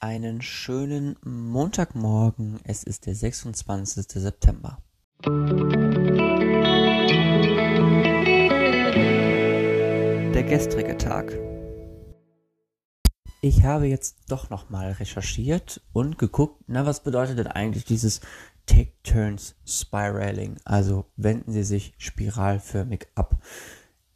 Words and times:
Einen 0.00 0.42
schönen 0.42 1.16
Montagmorgen. 1.24 2.60
Es 2.62 2.84
ist 2.84 3.06
der 3.06 3.16
26. 3.16 4.06
September. 4.06 4.78
Der 10.32 10.44
gestrige 10.44 10.96
Tag. 10.98 11.36
Ich 13.40 13.64
habe 13.64 13.86
jetzt 13.86 14.18
doch 14.28 14.50
nochmal 14.50 14.92
recherchiert 14.92 15.80
und 15.92 16.16
geguckt, 16.16 16.62
na, 16.68 16.86
was 16.86 17.02
bedeutet 17.02 17.36
denn 17.36 17.48
eigentlich 17.48 17.84
dieses 17.84 18.20
Take 18.66 18.92
Turns 19.02 19.56
Spiraling? 19.66 20.58
Also 20.64 21.06
wenden 21.16 21.50
Sie 21.50 21.64
sich 21.64 21.94
spiralförmig 21.98 23.08
ab. 23.16 23.42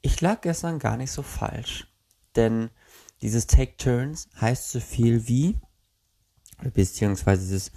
Ich 0.01 0.21
lag 0.21 0.43
gestern 0.43 0.79
gar 0.79 0.97
nicht 0.97 1.11
so 1.11 1.23
falsch, 1.23 1.93
denn 2.37 2.71
dieses 3.21 3.49
Take 3.49 3.77
Turns 3.77 4.29
heißt 4.41 4.71
so 4.71 4.79
viel 4.79 5.27
wie, 5.27 5.59
beziehungsweise 6.71 7.43
dieses 7.43 7.73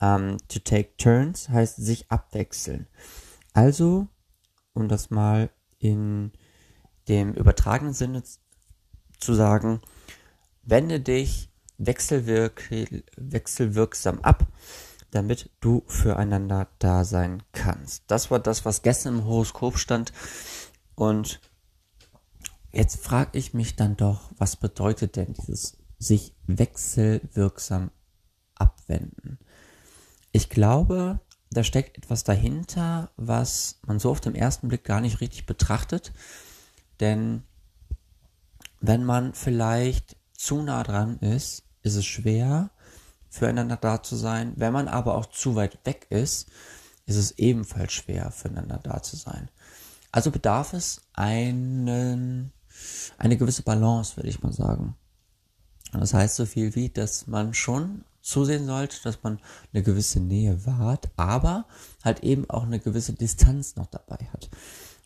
ähm, 0.00 0.36
To 0.48 0.58
Take 0.60 0.96
Turns 0.96 1.48
heißt 1.48 1.76
sich 1.76 2.10
abwechseln. 2.10 2.86
Also, 3.52 4.08
um 4.72 4.88
das 4.88 5.10
mal 5.10 5.50
in 5.78 6.32
dem 7.08 7.32
übertragenen 7.34 7.94
Sinne 7.94 8.22
zu 9.18 9.34
sagen, 9.34 9.80
wende 10.62 11.00
dich 11.00 11.50
wechselwirk 11.78 12.70
wechselwirksam 13.16 14.20
ab, 14.20 14.46
damit 15.10 15.50
du 15.60 15.82
füreinander 15.86 16.68
da 16.78 17.04
sein 17.04 17.42
kannst. 17.52 18.04
Das 18.06 18.30
war 18.30 18.38
das, 18.38 18.64
was 18.64 18.82
gestern 18.82 19.18
im 19.18 19.24
Horoskop 19.24 19.78
stand. 19.78 20.12
Und 20.94 21.40
Jetzt 22.72 23.02
frage 23.04 23.36
ich 23.36 23.52
mich 23.52 23.74
dann 23.74 23.96
doch, 23.96 24.30
was 24.38 24.56
bedeutet 24.56 25.16
denn 25.16 25.34
dieses 25.34 25.76
sich 25.98 26.34
wechselwirksam 26.46 27.90
abwenden? 28.90 29.38
Ich 30.32 30.48
glaube, 30.48 31.20
da 31.50 31.64
steckt 31.64 31.98
etwas 31.98 32.24
dahinter, 32.24 33.10
was 33.16 33.80
man 33.86 33.98
so 33.98 34.10
auf 34.10 34.20
den 34.20 34.34
ersten 34.34 34.68
Blick 34.68 34.84
gar 34.84 35.00
nicht 35.00 35.20
richtig 35.20 35.46
betrachtet. 35.46 36.12
Denn 37.00 37.42
wenn 38.80 39.04
man 39.04 39.34
vielleicht 39.34 40.16
zu 40.36 40.62
nah 40.62 40.82
dran 40.82 41.18
ist, 41.18 41.64
ist 41.82 41.96
es 41.96 42.06
schwer, 42.06 42.70
füreinander 43.28 43.76
da 43.76 44.02
zu 44.02 44.16
sein. 44.16 44.52
Wenn 44.56 44.72
man 44.72 44.88
aber 44.88 45.16
auch 45.16 45.26
zu 45.26 45.56
weit 45.56 45.78
weg 45.84 46.06
ist, 46.10 46.48
ist 47.06 47.16
es 47.16 47.32
ebenfalls 47.32 47.92
schwer, 47.92 48.30
füreinander 48.30 48.78
da 48.82 49.02
zu 49.02 49.16
sein. 49.16 49.48
Also 50.12 50.30
bedarf 50.30 50.72
es 50.72 51.02
einen 51.12 52.52
eine 53.18 53.36
gewisse 53.36 53.62
Balance, 53.62 54.16
würde 54.16 54.28
ich 54.28 54.42
mal 54.42 54.52
sagen. 54.52 54.96
Das 55.92 56.14
heißt 56.14 56.36
so 56.36 56.46
viel 56.46 56.74
wie, 56.76 56.88
dass 56.88 57.26
man 57.26 57.52
schon 57.52 58.04
zusehen 58.20 58.66
sollte, 58.66 58.96
dass 59.02 59.22
man 59.22 59.38
eine 59.72 59.82
gewisse 59.82 60.20
Nähe 60.20 60.66
wahrt, 60.66 61.10
aber 61.16 61.66
halt 62.04 62.22
eben 62.22 62.48
auch 62.50 62.64
eine 62.64 62.80
gewisse 62.80 63.12
Distanz 63.12 63.76
noch 63.76 63.86
dabei 63.86 64.28
hat. 64.32 64.50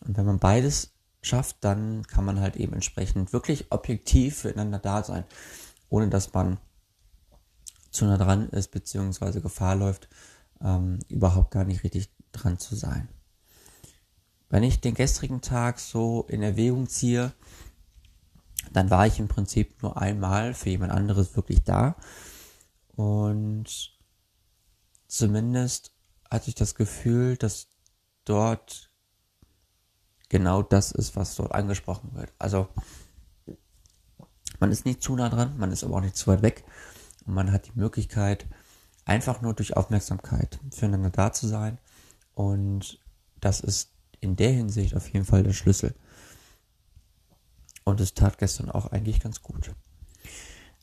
Und 0.01 0.17
wenn 0.17 0.27
man 0.27 0.39
beides 0.39 0.93
schafft, 1.23 1.57
dann 1.61 2.07
kann 2.07 2.25
man 2.25 2.41
halt 2.41 2.57
eben 2.57 2.73
entsprechend 2.73 3.33
wirklich 3.33 3.71
objektiv 3.71 4.39
füreinander 4.39 4.79
da 4.79 5.03
sein, 5.03 5.25
ohne 5.89 6.09
dass 6.09 6.33
man 6.33 6.59
zu 7.91 8.05
nah 8.05 8.19
dran 8.19 8.49
ist, 8.51 8.73
beziehungsweise 8.73 9.41
Gefahr 9.41 9.77
läuft, 9.77 10.09
ähm, 10.61 10.99
überhaupt 11.09 11.53
gar 11.53 11.65
nicht 11.65 11.85
richtig 11.85 12.11
dran 12.33 12.59
zu 12.59 12.75
sein. 12.75 13.09
Wenn 14.51 14.63
ich 14.63 14.81
den 14.81 14.95
gestrigen 14.95 15.41
Tag 15.41 15.79
so 15.79 16.27
in 16.29 16.43
Erwägung 16.43 16.89
ziehe, 16.89 17.33
dann 18.73 18.91
war 18.91 19.07
ich 19.07 19.19
im 19.19 19.29
Prinzip 19.29 19.83
nur 19.83 19.97
einmal 19.97 20.55
für 20.55 20.71
jemand 20.71 20.93
anderes 20.93 21.37
wirklich 21.37 21.63
da. 21.63 21.97
Und 22.97 23.99
zumindest 25.07 25.93
hatte 26.31 26.49
ich 26.49 26.55
das 26.55 26.75
Gefühl, 26.75 27.37
dass 27.37 27.69
dort 28.25 28.91
genau 30.29 30.63
das 30.63 30.93
ist, 30.93 31.17
was 31.17 31.37
dort 31.37 31.53
angesprochen 31.53 32.15
wird. 32.15 32.33
Also 32.39 32.69
man 34.61 34.73
ist 34.73 34.85
nicht 34.85 35.03
zu 35.03 35.15
nah 35.17 35.29
dran, 35.29 35.59
man 35.59 35.73
ist 35.73 35.85
aber 35.85 35.97
auch 35.97 36.01
nicht 36.01 36.17
zu 36.17 36.29
weit 36.29 36.43
weg. 36.43 36.65
Und 37.27 37.35
man 37.35 37.53
hat 37.53 37.67
die 37.67 37.79
Möglichkeit, 37.79 38.47
einfach 39.05 39.43
nur 39.43 39.55
durch 39.55 39.77
Aufmerksamkeit 39.77 40.59
füreinander 40.71 41.11
da 41.11 41.33
zu 41.33 41.47
sein. 41.47 41.79
Und 42.35 43.01
das 43.41 43.61
ist 43.61 43.91
in 44.21 44.37
der 44.37 44.53
Hinsicht 44.53 44.97
auf 44.97 45.09
jeden 45.13 45.25
Fall 45.25 45.43
der 45.43 45.53
Schlüssel. 45.53 45.95
Und 47.85 48.01
es 48.01 48.15
tat 48.15 48.39
gestern 48.39 48.71
auch 48.71 48.87
eigentlich 48.87 49.21
ganz 49.21 49.43
gut. 49.43 49.75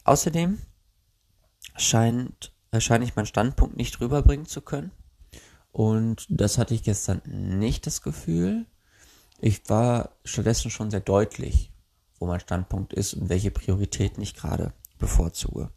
Außerdem 0.04 0.60
scheint, 1.82 2.54
scheine 2.78 3.06
ich 3.06 3.16
meinen 3.16 3.26
Standpunkt 3.26 3.78
nicht 3.78 4.00
rüberbringen 4.00 4.46
zu 4.46 4.62
können. 4.62 4.92
Und 5.72 6.26
das 6.30 6.58
hatte 6.58 6.74
ich 6.74 6.84
gestern 6.84 7.22
nicht 7.26 7.88
das 7.88 8.02
Gefühl. 8.02 8.66
Ich 9.40 9.70
war 9.70 10.12
stattdessen 10.24 10.70
schon 10.70 10.92
sehr 10.92 11.00
deutlich, 11.00 11.72
wo 12.20 12.28
mein 12.28 12.40
Standpunkt 12.40 12.94
ist 12.94 13.14
und 13.14 13.30
welche 13.30 13.52
Prioritäten 13.52 14.22
ich 14.22 14.36
gerade 14.36 14.74
bevorzuge. 15.00 15.72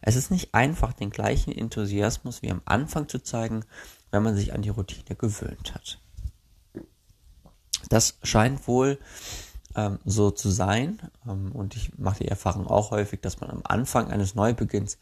Es 0.00 0.16
ist 0.16 0.30
nicht 0.30 0.54
einfach, 0.54 0.92
den 0.92 1.10
gleichen 1.10 1.52
Enthusiasmus 1.52 2.42
wie 2.42 2.50
am 2.50 2.62
Anfang 2.64 3.08
zu 3.08 3.18
zeigen, 3.18 3.64
wenn 4.10 4.22
man 4.22 4.36
sich 4.36 4.52
an 4.52 4.62
die 4.62 4.68
Routine 4.68 5.16
gewöhnt 5.16 5.74
hat. 5.74 6.00
Das 7.88 8.18
scheint 8.22 8.66
wohl 8.66 8.98
ähm, 9.74 9.98
so 10.04 10.30
zu 10.30 10.50
sein. 10.50 10.98
Ähm, 11.26 11.52
und 11.52 11.76
ich 11.76 11.98
mache 11.98 12.20
die 12.24 12.28
Erfahrung 12.28 12.66
auch 12.66 12.90
häufig, 12.90 13.20
dass 13.20 13.40
man 13.40 13.50
am 13.50 13.62
Anfang 13.64 14.10
eines 14.10 14.34
Neubeginns, 14.34 14.98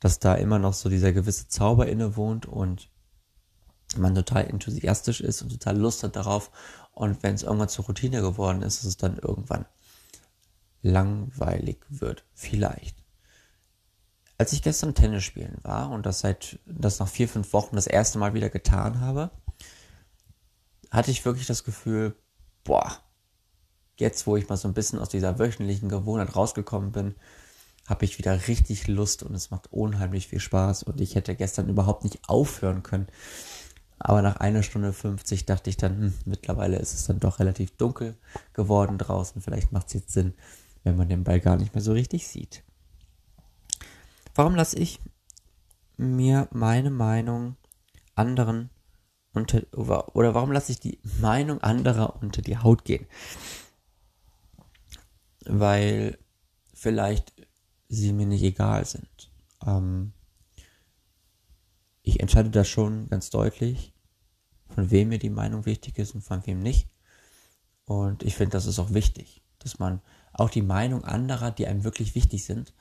dass 0.00 0.18
da 0.18 0.34
immer 0.34 0.58
noch 0.58 0.74
so 0.74 0.88
dieser 0.88 1.12
gewisse 1.12 1.48
Zauber 1.48 1.86
inne 1.86 2.16
wohnt 2.16 2.46
und 2.46 2.88
man 3.96 4.14
total 4.14 4.46
enthusiastisch 4.46 5.20
ist 5.20 5.42
und 5.42 5.50
total 5.50 5.76
Lust 5.76 6.02
hat 6.02 6.16
darauf. 6.16 6.50
Und 6.92 7.22
wenn 7.22 7.34
es 7.34 7.42
irgendwann 7.42 7.68
zur 7.68 7.86
Routine 7.86 8.20
geworden 8.20 8.62
ist, 8.62 8.78
dass 8.78 8.86
es 8.86 8.96
dann 8.96 9.18
irgendwann 9.18 9.66
langweilig 10.82 11.78
wird. 11.88 12.24
Vielleicht. 12.34 12.96
Als 14.38 14.52
ich 14.52 14.62
gestern 14.62 14.94
Tennis 14.94 15.22
spielen 15.22 15.58
war 15.62 15.90
und 15.90 16.04
das 16.04 16.20
seit, 16.20 16.58
das 16.66 16.98
nach 16.98 17.08
vier, 17.08 17.28
fünf 17.28 17.52
Wochen 17.52 17.76
das 17.76 17.86
erste 17.86 18.18
Mal 18.18 18.34
wieder 18.34 18.50
getan 18.50 19.00
habe, 19.00 19.30
hatte 20.90 21.10
ich 21.10 21.24
wirklich 21.24 21.46
das 21.46 21.64
Gefühl, 21.64 22.16
boah, 22.64 22.98
jetzt, 24.02 24.26
wo 24.26 24.36
ich 24.36 24.48
mal 24.48 24.56
so 24.56 24.68
ein 24.68 24.74
bisschen 24.74 24.98
aus 24.98 25.08
dieser 25.08 25.38
wöchentlichen 25.38 25.88
Gewohnheit 25.88 26.36
rausgekommen 26.36 26.92
bin, 26.92 27.14
habe 27.86 28.04
ich 28.04 28.18
wieder 28.18 28.46
richtig 28.48 28.86
Lust 28.86 29.22
und 29.22 29.34
es 29.34 29.50
macht 29.50 29.72
unheimlich 29.72 30.28
viel 30.28 30.40
Spaß 30.40 30.82
und 30.82 31.00
ich 31.00 31.14
hätte 31.14 31.34
gestern 31.34 31.68
überhaupt 31.68 32.04
nicht 32.04 32.20
aufhören 32.28 32.82
können. 32.82 33.08
Aber 33.98 34.20
nach 34.20 34.36
einer 34.36 34.62
Stunde 34.62 34.92
50 34.92 35.46
dachte 35.46 35.70
ich 35.70 35.76
dann, 35.76 35.96
hm, 35.96 36.14
mittlerweile 36.24 36.76
ist 36.76 36.92
es 36.92 37.06
dann 37.06 37.20
doch 37.20 37.38
relativ 37.38 37.76
dunkel 37.76 38.16
geworden 38.52 38.98
draußen. 38.98 39.40
Vielleicht 39.40 39.72
macht 39.72 39.88
es 39.88 39.94
jetzt 39.94 40.12
Sinn, 40.12 40.34
wenn 40.82 40.96
man 40.96 41.08
den 41.08 41.24
Ball 41.24 41.40
gar 41.40 41.56
nicht 41.56 41.74
mehr 41.74 41.82
so 41.82 41.92
richtig 41.92 42.26
sieht. 42.26 42.62
Warum 44.34 44.54
lasse 44.54 44.78
ich 44.78 45.00
mir 45.96 46.48
meine 46.50 46.90
Meinung 46.90 47.56
anderen 48.14 48.70
unter, 49.32 49.62
oder 49.72 50.34
warum 50.34 50.52
lasse 50.52 50.72
ich 50.72 50.80
die 50.80 50.98
Meinung 51.20 51.60
anderer 51.62 52.20
unter 52.20 52.42
die 52.42 52.58
Haut 52.58 52.84
gehen? 52.84 53.06
Weil 55.46 56.18
vielleicht 56.74 57.32
sie 57.88 58.12
mir 58.12 58.26
nicht 58.26 58.42
egal 58.42 58.84
sind. 58.84 59.30
Ähm, 59.64 60.12
ich 62.02 62.20
entscheide 62.20 62.50
da 62.50 62.64
schon 62.64 63.08
ganz 63.08 63.30
deutlich, 63.30 63.94
von 64.68 64.90
wem 64.90 65.10
mir 65.10 65.18
die 65.18 65.30
Meinung 65.30 65.66
wichtig 65.66 65.98
ist 65.98 66.14
und 66.14 66.22
von 66.22 66.44
wem 66.46 66.60
nicht. 66.60 66.88
Und 67.84 68.22
ich 68.22 68.36
finde, 68.36 68.52
das 68.52 68.66
ist 68.66 68.78
auch 68.78 68.94
wichtig, 68.94 69.42
dass 69.58 69.78
man 69.78 70.00
auch 70.32 70.50
die 70.50 70.62
Meinung 70.62 71.04
anderer, 71.04 71.50
die 71.50 71.66
einem 71.66 71.84
wirklich 71.84 72.14
wichtig 72.14 72.44
sind, 72.44 72.72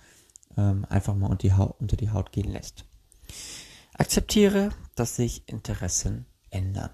ähm, 0.57 0.85
einfach 0.89 1.15
mal 1.15 1.27
unter 1.27 1.47
die, 1.47 1.53
Haut, 1.53 1.75
unter 1.79 1.97
die 1.97 2.09
Haut 2.09 2.31
gehen 2.31 2.51
lässt. 2.51 2.85
Akzeptiere, 3.93 4.71
dass 4.95 5.15
sich 5.15 5.47
Interessen 5.47 6.25
ändern. 6.49 6.91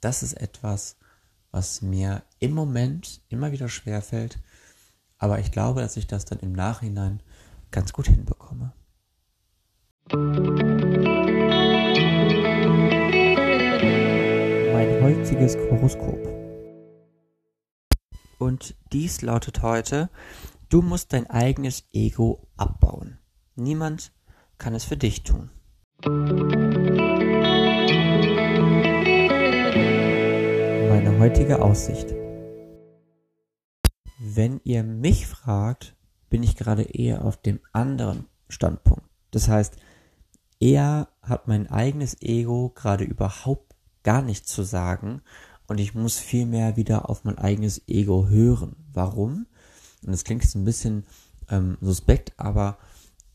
Das 0.00 0.22
ist 0.22 0.34
etwas, 0.34 0.96
was 1.50 1.82
mir 1.82 2.22
im 2.38 2.52
Moment 2.52 3.20
immer 3.28 3.52
wieder 3.52 3.68
schwerfällt, 3.68 4.38
aber 5.20 5.38
ich 5.38 5.52
glaube, 5.52 5.82
dass 5.82 5.96
ich 5.96 6.08
das 6.08 6.24
dann 6.24 6.40
im 6.40 6.52
Nachhinein 6.52 7.22
ganz 7.70 7.92
gut 7.92 8.08
hinbekomme. 8.08 8.72
Mein 14.72 15.02
heutiges 15.02 15.56
Horoskop. 15.56 16.18
Und 18.38 18.74
dies 18.92 19.20
lautet 19.20 19.62
heute, 19.62 20.08
du 20.70 20.80
musst 20.80 21.12
dein 21.12 21.28
eigenes 21.28 21.84
Ego 21.92 22.48
abbauen. 22.56 23.18
Niemand 23.54 24.12
kann 24.56 24.74
es 24.74 24.84
für 24.84 24.96
dich 24.96 25.22
tun. 25.22 25.50
Meine 30.88 31.18
heutige 31.18 31.60
Aussicht. 31.60 32.19
Wenn 34.32 34.60
ihr 34.62 34.84
mich 34.84 35.26
fragt, 35.26 35.96
bin 36.28 36.44
ich 36.44 36.54
gerade 36.54 36.82
eher 36.82 37.24
auf 37.24 37.36
dem 37.36 37.58
anderen 37.72 38.26
Standpunkt. 38.48 39.02
Das 39.32 39.48
heißt, 39.48 39.74
eher 40.60 41.08
hat 41.20 41.48
mein 41.48 41.68
eigenes 41.68 42.22
Ego 42.22 42.70
gerade 42.72 43.02
überhaupt 43.02 43.74
gar 44.04 44.22
nichts 44.22 44.52
zu 44.52 44.62
sagen 44.62 45.20
und 45.66 45.78
ich 45.78 45.94
muss 45.94 46.18
viel 46.18 46.46
mehr 46.46 46.76
wieder 46.76 47.10
auf 47.10 47.24
mein 47.24 47.38
eigenes 47.38 47.88
Ego 47.88 48.28
hören. 48.28 48.76
Warum? 48.92 49.46
Und 50.04 50.12
das 50.12 50.22
klingt 50.22 50.44
jetzt 50.44 50.54
ein 50.54 50.64
bisschen 50.64 51.06
ähm, 51.48 51.76
suspekt, 51.80 52.32
aber 52.36 52.78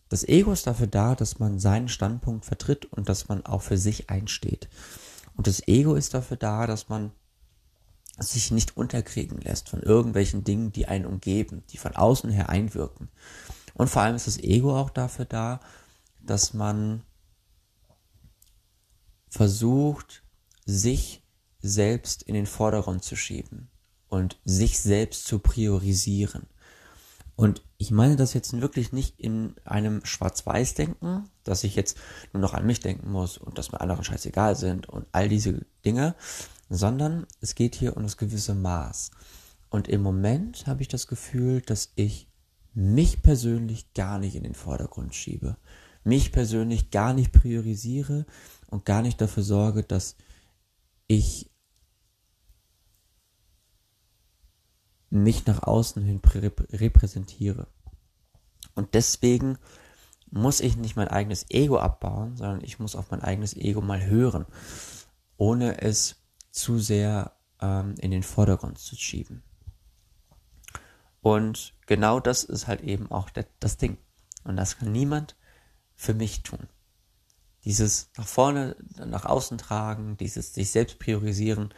das 0.08 0.26
Ego 0.26 0.54
ist 0.54 0.66
dafür 0.66 0.88
da, 0.88 1.14
dass 1.14 1.40
man 1.40 1.60
seinen 1.60 1.90
Standpunkt 1.90 2.46
vertritt 2.46 2.86
und 2.86 3.10
dass 3.10 3.28
man 3.28 3.46
auch 3.46 3.64
für 3.64 3.78
sich 3.78 4.10
einsteht. 4.10 4.70
Und 5.36 5.48
das 5.48 5.68
Ego 5.68 5.96
ist 5.96 6.14
dafür 6.14 6.38
da, 6.38 6.68
dass 6.68 6.88
man 6.88 7.12
sich 8.20 8.52
nicht 8.52 8.78
unterkriegen 8.78 9.42
lässt 9.42 9.70
von 9.70 9.82
irgendwelchen 9.82 10.44
Dingen, 10.44 10.72
die 10.72 10.88
einen 10.88 11.06
umgeben, 11.06 11.64
die 11.70 11.78
von 11.78 11.96
außen 11.96 12.30
her 12.30 12.50
einwirken. 12.50 13.10
Und 13.74 13.90
vor 13.90 14.02
allem 14.02 14.16
ist 14.16 14.28
das 14.28 14.38
Ego 14.38 14.78
auch 14.78 14.90
dafür 14.90 15.26
da, 15.26 15.60
dass 16.22 16.54
man 16.54 17.04
versucht, 19.30 20.24
sich 20.66 21.24
selbst 21.60 22.24
in 22.24 22.36
den 22.36 22.46
Vordergrund 22.46 23.04
zu 23.04 23.16
schieben 23.16 23.70
und 24.08 24.40
sich 24.46 24.80
selbst 24.80 25.26
zu 25.26 25.40
priorisieren. 25.40 26.48
Und 27.36 27.64
ich 27.78 27.92
meine 27.92 28.16
das 28.16 28.34
jetzt 28.34 28.60
wirklich 28.62 28.94
nicht 28.94 29.20
in 29.20 29.56
einem 29.66 30.06
Schwarz-Weiß-Denken, 30.06 31.30
dass 31.44 31.66
ich 31.66 31.76
jetzt 31.76 31.98
nur 32.32 32.42
noch 32.42 32.54
an 32.54 32.66
mich 32.66 32.80
denken 32.80 33.12
muss 33.12 33.38
und 33.38 33.58
dass 33.58 33.74
mir 33.74 33.82
andere 33.82 34.06
scheißegal 34.06 34.56
sind 34.56 34.88
und 34.88 35.06
all 35.12 35.28
diese 35.28 35.66
Dinge, 35.84 36.16
sondern 36.70 37.26
es 37.42 37.56
geht 37.56 37.76
hier 37.76 37.96
um 37.96 38.04
das 38.04 38.18
gewisse 38.18 38.56
Maß. 38.56 39.12
Und 39.70 39.88
im 39.88 40.02
Moment 40.02 40.68
habe 40.68 40.82
ich 40.82 40.88
das 40.88 41.08
Gefühl, 41.08 41.62
dass 41.62 41.92
ich 41.96 42.28
mich 42.74 43.22
persönlich 43.22 43.94
gar 43.94 44.20
nicht 44.20 44.36
in 44.36 44.44
den 44.44 44.54
Vordergrund 44.54 45.16
schiebe, 45.16 45.58
mich 46.04 46.32
persönlich 46.32 46.92
gar 46.92 47.14
nicht 47.14 47.32
priorisiere 47.32 48.26
und 48.68 48.86
gar 48.86 49.02
nicht 49.02 49.20
dafür 49.22 49.44
sorge, 49.44 49.84
dass 49.84 50.16
ich 51.08 51.50
mich 55.10 55.46
nach 55.46 55.64
außen 55.64 56.04
hin 56.04 56.22
repräsentiere. 56.24 57.68
Und 58.76 58.94
deswegen 58.94 59.58
muss 60.30 60.60
ich 60.60 60.76
nicht 60.76 60.98
mein 60.98 61.08
eigenes 61.08 61.50
Ego 61.50 61.80
abbauen, 61.80 62.36
sondern 62.36 62.62
ich 62.62 62.80
muss 62.80 62.96
auf 62.96 63.12
mein 63.12 63.22
eigenes 63.22 63.56
Ego 63.56 63.82
mal 63.82 64.06
hören, 64.06 64.46
ohne 65.38 65.82
es 65.82 66.18
zu 66.56 66.80
sehr 66.80 67.34
ähm, 67.62 67.96
in 68.00 68.12
den 68.12 68.24
Vordergrund 68.24 68.80
zu 68.80 68.96
schieben. 68.96 69.44
Und 71.22 71.74
genau 71.86 72.19
das 72.19 72.44
ist 72.44 72.68
halt 72.68 72.81
eben 72.81 73.12
auch 73.12 73.30
das 73.60 73.78
Ding. 73.78 73.98
Und 74.44 74.56
das 74.56 74.78
kann 74.78 74.92
niemand 74.92 75.36
für 75.96 76.13
mich 76.13 76.44
tun. 76.44 76.68
Dieses 77.66 78.10
nach 78.16 78.28
vorne, 78.28 78.75
nach 79.06 79.25
außen 79.25 79.57
tragen, 79.57 80.18
dieses 80.18 80.54
sich 80.54 80.69
selbst 80.69 81.00
priorisieren, 81.00 81.74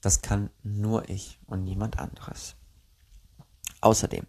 das 0.00 0.20
kann 0.20 0.50
nur 0.64 1.08
ich 1.08 1.38
und 1.46 1.62
niemand 1.64 1.98
anderes. 1.98 2.56
Außerdem, 3.80 4.26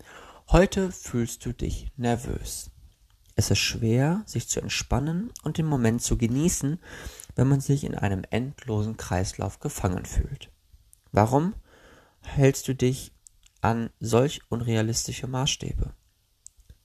heute 0.49 0.91
fühlst 0.91 1.45
du 1.45 1.51
dich 1.51 1.91
nervös. 1.97 2.69
Es 3.35 3.49
ist 3.49 3.59
schwer, 3.59 4.21
sich 4.27 4.47
zu 4.47 4.61
entspannen 4.61 5.31
und 5.41 5.57
den 5.57 5.65
Moment 5.65 6.03
zu 6.03 6.17
genießen, 6.17 6.79
wenn 7.35 7.47
man 7.47 7.61
sich 7.61 7.83
in 7.83 7.95
einem 7.95 8.23
endlosen 8.29 8.97
Kreislauf 8.97 9.59
gefangen 9.59 10.05
fühlt. 10.05 10.51
Warum 11.11 11.55
hältst 12.21 12.67
du 12.67 12.75
dich 12.75 13.11
an 13.61 13.89
solch 13.99 14.41
unrealistische 14.49 15.27
Maßstäbe? 15.27 15.93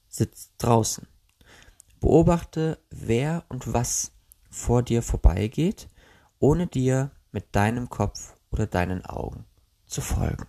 Sitz 0.09 0.51
draußen. 0.59 1.07
Beobachte, 2.01 2.79
wer 2.91 3.45
und 3.49 3.73
was 3.73 4.13
vor 4.51 4.83
dir 4.83 5.03
vorbeigeht, 5.03 5.89
ohne 6.39 6.67
dir 6.67 7.11
mit 7.33 7.55
deinem 7.55 7.91
Kopf 7.91 8.37
oder 8.51 8.67
deinen 8.67 9.05
Augen 9.05 9.45
zu 9.87 10.01
folgen. 10.01 10.47